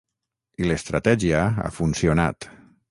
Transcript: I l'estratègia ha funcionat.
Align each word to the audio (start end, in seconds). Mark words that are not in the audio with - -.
I 0.63 0.69
l'estratègia 0.69 1.45
ha 1.67 1.71
funcionat. 1.81 2.51